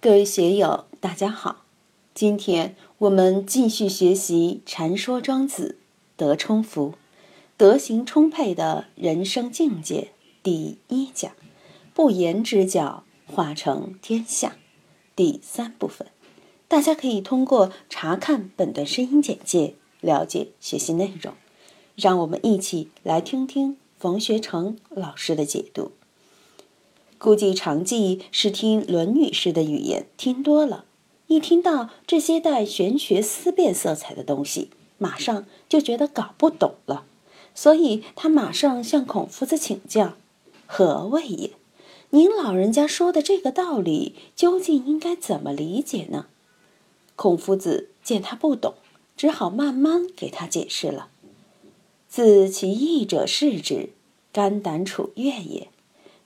[0.00, 1.64] 各位学友，大家好！
[2.14, 5.76] 今天我们继续学习《禅说庄子》
[6.16, 6.94] 德充福，
[7.56, 11.32] 德行充沛的人生境界第一讲：
[11.94, 14.56] 不言之教化成天下。
[15.16, 16.06] 第三部分，
[16.68, 21.34] 大家可以通过查看本段声音简介了解学习内容。
[21.96, 25.90] 让我们一起来听听冯学成老师的解读。
[27.18, 30.84] 估计常记是听《论语》式的语言听多了，
[31.26, 37.04] 一听到这些带玄学思辨色彩的东西，马上就觉得搞不懂了，
[37.56, 40.14] 所以他马上向孔夫子请教
[40.66, 41.50] ：“何谓也？
[42.10, 46.26] 您老人家说的这个道理，究竟应该怎么理解呢？”
[47.16, 48.74] 孔夫子见他不懂，
[49.16, 51.08] 只好慢慢给他解释了
[52.08, 53.90] ：“自其义者视之，
[54.32, 55.66] 肝胆处悦也。”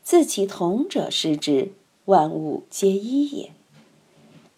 [0.04, 1.72] 自其同者视之，
[2.06, 3.52] 万物皆一也。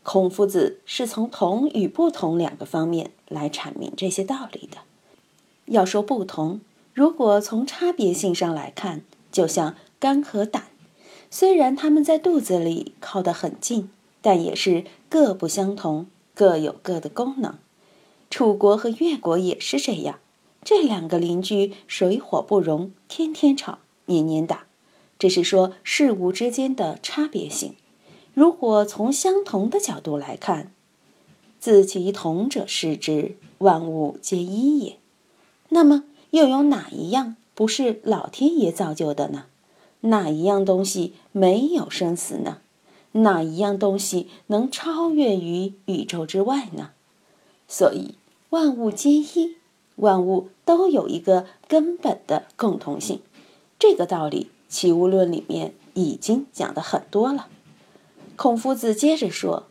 [0.02, 4.78] 孔夫子是从同与不同两个方面来阐明这些道理的。
[5.66, 6.60] 要说不同，
[6.92, 10.64] 如果从差别性上来看，就像肝和胆，
[11.30, 13.90] 虽然他们在肚子里靠得很近，
[14.22, 17.58] 但也是各不相同，各有各的功能。
[18.30, 20.18] 楚国和越国也是这样，
[20.64, 24.66] 这两个邻居水火不容，天天吵，年年打。
[25.24, 27.76] 这是说事物之间的差别性。
[28.34, 30.70] 如果从相同的角度来看，
[31.58, 34.98] 自其同者视之，万物皆一也。
[35.70, 39.46] 那么又有哪一样不是老天爷造就的呢？
[40.00, 42.58] 哪一样东西没有生死呢？
[43.12, 46.90] 哪一样东西能超越于宇宙之外呢？
[47.66, 48.16] 所以
[48.50, 49.56] 万物皆一，
[49.96, 53.20] 万物都有一个根本的共同性。
[53.78, 54.48] 这个道理。
[54.74, 57.46] 《齐物论》里面已经讲的很多了。
[58.34, 59.68] 孔夫子接着说：“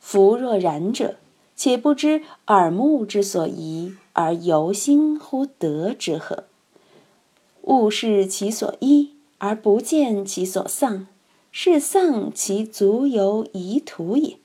[0.00, 1.16] 夫若然者，
[1.54, 6.44] 且不知耳目之所宜，而由心乎德之何？
[7.64, 11.06] 物视其所依，而不见其所丧，
[11.52, 14.38] 是丧其足由宜途也。”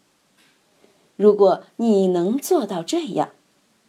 [1.16, 3.30] 如果你能做到这样，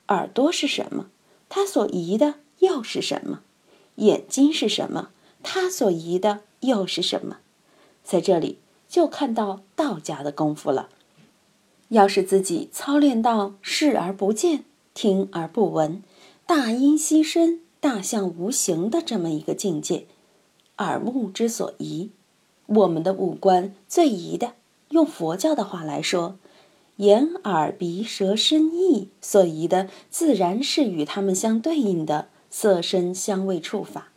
[0.07, 1.07] 耳朵是什么？
[1.49, 3.41] 它所宜的又是什么？
[3.97, 5.09] 眼睛是什么？
[5.43, 7.39] 他所疑的又是什么？
[8.05, 8.59] 在这里
[8.89, 10.89] 就看到道家的功夫了。
[11.89, 14.65] 要是自己操练到视而不见、
[14.95, 16.03] 听而不闻、
[16.47, 20.07] 大音希声、大象无形的这么一个境界，
[20.79, 22.11] 耳目之所疑，
[22.67, 24.55] 我们的五官最宜的，
[24.89, 26.39] 用佛教的话来说，
[26.97, 34.12] 眼耳鼻舌身意所宜的，自然是与他们相对应的色声香味触法。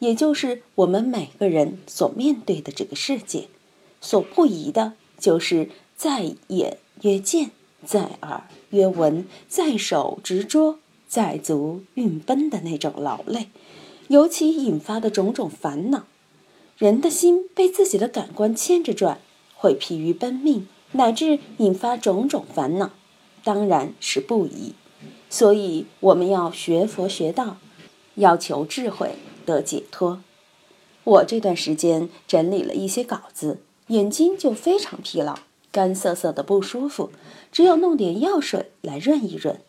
[0.00, 3.48] 也就是我们每个人所面对的这个世界，
[4.00, 7.50] 所不疑的，就是在眼曰见，
[7.84, 13.48] 在耳曰闻，在手执着，在足运奔的那种劳累，
[14.08, 16.04] 尤其引发的种种烦恼。
[16.78, 19.20] 人的心被自己的感官牵着转，
[19.54, 22.92] 会疲于奔命，乃至引发种种烦恼，
[23.44, 24.72] 当然是不宜。
[25.28, 27.58] 所以我们要学佛学道，
[28.14, 29.10] 要求智慧。
[29.50, 30.22] 得解脱。
[31.02, 35.38] 我这段时间整理了一些稿子，眼睛就非常疲劳，
[35.72, 37.10] 干涩涩的不舒服，
[37.50, 39.60] 只有弄点药水来润一润。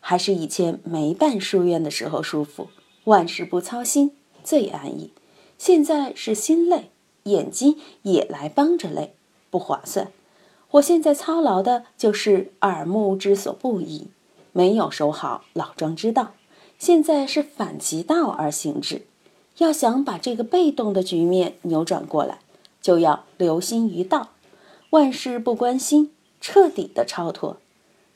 [0.00, 2.68] 还是以前没办书院的时候舒服，
[3.04, 5.10] 万事不操心，最安逸。
[5.56, 6.90] 现在是心累，
[7.22, 9.14] 眼睛也来帮着累，
[9.48, 10.12] 不划算。
[10.72, 14.08] 我现在操劳的就是耳目之所不宜，
[14.52, 16.32] 没有守好老庄之道。
[16.78, 19.06] 现在是反其道而行之，
[19.58, 22.40] 要想把这个被动的局面扭转过来，
[22.82, 24.30] 就要留心于道，
[24.90, 26.10] 万事不关心，
[26.40, 27.58] 彻底的超脱。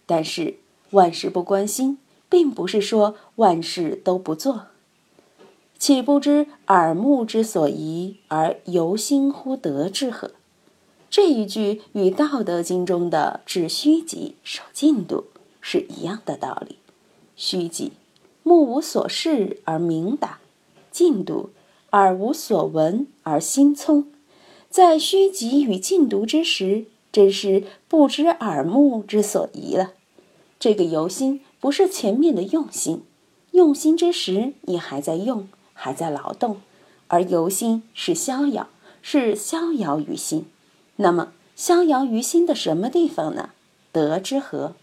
[0.07, 0.57] 但是
[0.91, 1.99] 万事不关心，
[2.29, 4.67] 并不是说万事都不做。
[5.79, 10.33] 岂不知耳目之所宜，而由心乎德之何？
[11.09, 15.25] 这一句与《道德经》中的“致虚极，守静笃”
[15.61, 16.77] 是一样的道理。
[17.37, 17.93] 虚极。
[18.43, 20.39] 目无所视而明达，
[20.91, 21.51] 静笃；
[21.93, 24.07] 耳无所闻而心聪。
[24.71, 29.93] 在虚极与静笃之时，真是不知耳目之所宜了。
[30.61, 33.03] 这个由心不是前面的用心，
[33.53, 36.57] 用心之时你还在用，还在劳动；
[37.07, 38.69] 而由心是逍遥，
[39.01, 40.47] 是逍遥于心。
[40.97, 43.51] 那么逍遥于心的什么地方呢？
[43.91, 44.75] 德之和。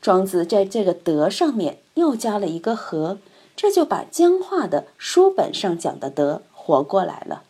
[0.00, 3.18] 庄子在这个德上面又加了一个和，
[3.56, 7.42] 这就把僵化的书本上讲的德活过来了。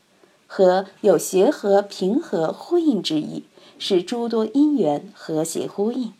[0.46, 3.44] 和有协和、平和、呼应之意，
[3.78, 6.12] 是诸多因缘和谐呼应。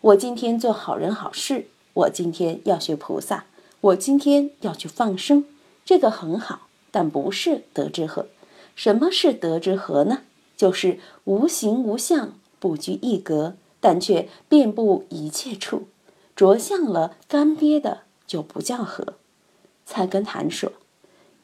[0.00, 3.46] 我今天做好人好事，我今天要学菩萨，
[3.80, 5.46] 我今天要去放生，
[5.84, 8.26] 这个很好，但不是德之和。
[8.74, 10.18] 什么是德之和呢？
[10.56, 15.84] 就是无形无相，不拘一格，但却遍布一切处。
[16.36, 19.14] 着相了，干瘪的就不叫和。
[19.86, 20.72] 菜根谭说：“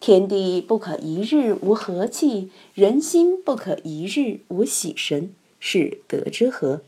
[0.01, 6.77] 天地不可一日无和气，人心不可一日无喜神，是德之和。”《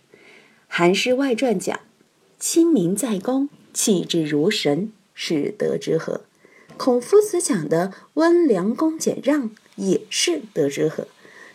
[0.66, 1.80] 韩诗外传》讲
[2.40, 6.22] ：“亲民在公，气质如神，是德之和。”
[6.78, 11.06] 孔夫子讲的温良恭俭让，也是德之和。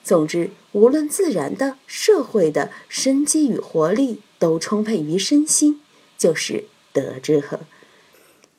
[0.04, 5.82] 总之，无论自然的、社会的生机与活力，都充沛于身心。
[6.18, 7.62] 就是德之和。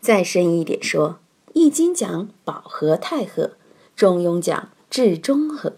[0.01, 1.19] 再深一点说，
[1.53, 3.47] 《易经》讲保和泰和，
[3.97, 5.75] 《中庸》讲至中和，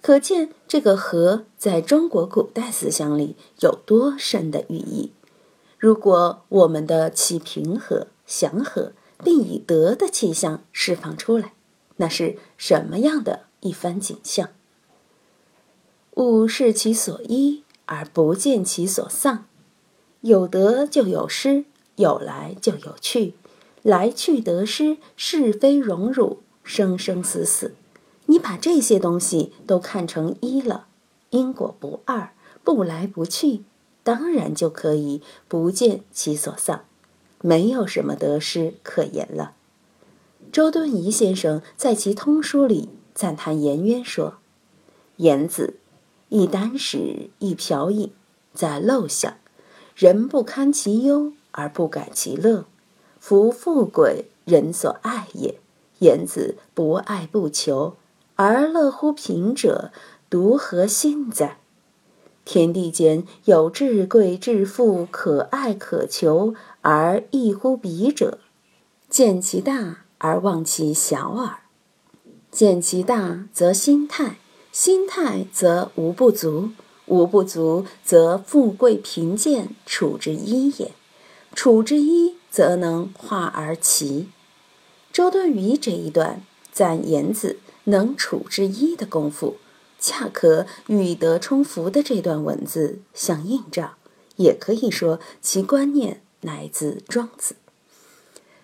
[0.00, 5.12] 可见这个和在中国古代思想里有多深的寓意。
[5.78, 8.92] 如果我们的气平和、祥和，
[9.22, 11.52] 并以德的气象释放出来，
[11.96, 14.48] 那是什么样的一番景象？
[16.14, 19.44] 物是其所依，而不见其所丧。
[20.22, 21.64] 有得就有失，
[21.94, 23.34] 有来就有去，
[23.82, 27.74] 来去得失，是非荣辱，生生死死。
[28.26, 30.86] 你把这些东西都看成一了，
[31.30, 32.32] 因果不二，
[32.62, 33.62] 不来不去，
[34.02, 36.84] 当然就可以不见其所丧，
[37.40, 39.54] 没有什么得失可言了。
[40.52, 44.38] 周敦颐先生在其通书里赞叹颜渊说
[45.16, 45.74] ：“颜子，
[46.28, 48.12] 一箪食，一瓢饮，
[48.52, 49.36] 在陋巷。”
[49.96, 52.66] 人不堪其忧而不改其乐，
[53.28, 55.56] 夫富贵人所爱也。
[55.98, 57.94] 言子不爱不求，
[58.36, 59.92] 而乐乎贫者，
[60.30, 61.58] 独何心哉？
[62.46, 68.38] 天地间有至贵至富，可爱可求而异乎彼者，
[69.10, 71.58] 见其大而忘其小耳。
[72.50, 74.38] 见其大则心态，
[74.72, 76.70] 心态则无不足。
[77.04, 80.92] 无不足，则富贵贫贱处之一也；
[81.54, 84.28] 处之一，则能化而齐。
[85.12, 86.42] 周敦颐这一段
[86.72, 89.56] 赞颜子能处之一的功夫，
[89.98, 93.94] 恰可与德充福的这段文字相映照，
[94.36, 97.56] 也可以说其观念乃自庄子。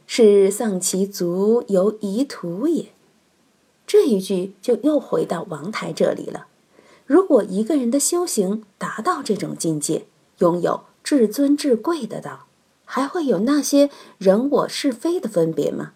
[0.07, 2.91] 是丧其足犹遗土也。
[3.87, 6.47] 这一句就又回到王台这里了。
[7.07, 10.07] 如果一个人的修行达到这种境界，
[10.39, 12.47] 拥有至尊至贵的道，
[12.85, 15.93] 还会有那些人我是非的分别吗？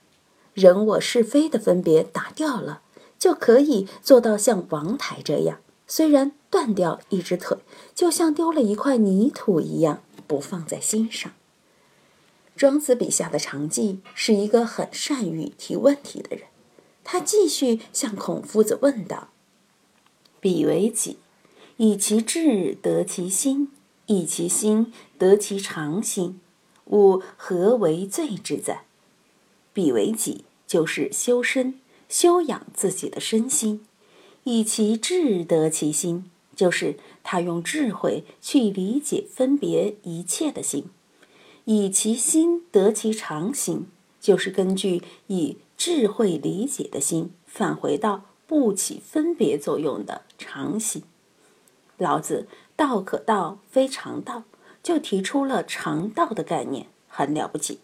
[0.55, 2.83] 人我是非的分别打掉了，
[3.19, 7.59] 就可以做到像王台这样，虽然断掉一只腿，
[7.95, 11.33] 就像丢了一块泥土一样，不放在心上。
[12.57, 16.47] 庄子笔下的长记是一个很善于提问题的人，
[17.05, 19.29] 他继续向孔夫子问道。
[20.41, 21.19] 彼为己，
[21.77, 23.71] 以其志得其心，
[24.07, 26.41] 以其心得其常心，
[26.89, 28.85] 吾何为罪之哉？
[29.73, 33.81] 彼为己，就是修身，修养自己的身心；
[34.45, 40.85] 以其智得其心，就是他用智慧去理解分别一切的心；
[41.65, 43.87] 以其心得其常心，
[44.21, 48.23] 就是根据以智慧理解的心返回到。
[48.49, 51.03] 不起分别作用的常心，
[51.99, 54.45] 老子“道可道，非常道”
[54.83, 57.81] 就提出了常道的概念，很了不起。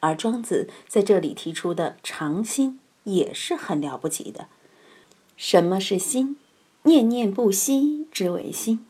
[0.00, 4.48] 而庄子在这里提出的常心也是很了不起的。
[5.36, 6.36] 什么是心？
[6.84, 8.86] 念念不息之为心。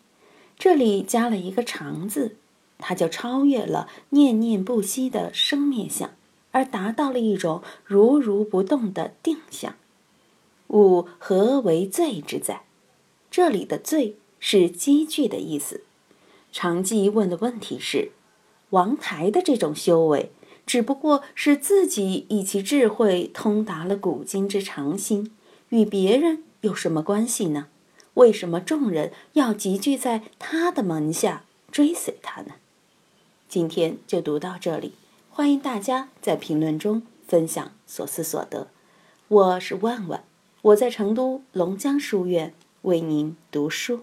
[0.59, 2.37] 这里加了一个“常”字，
[2.78, 6.11] 它就超越了念念不息的生灭相，
[6.52, 9.75] 而达到了一种如如不动的定相。
[10.69, 12.64] 吾何为罪之在？
[13.31, 15.83] 这里的“罪”是积聚的意思。
[16.52, 18.12] 常记问的问题是：
[18.71, 20.31] 王台的这种修为，
[20.67, 25.33] 只不过是自己以其智慧通达了古今之常心，
[25.69, 27.69] 与别人有什么关系呢？
[28.14, 32.55] 为什么众人要集聚在他的门下追随他呢？
[33.49, 34.93] 今天就读到这里，
[35.31, 38.69] 欢迎大家在评论中分享所思所得。
[39.28, 40.25] 我是万万。
[40.62, 42.52] 我在成都龙江书院
[42.83, 44.00] 为您读书。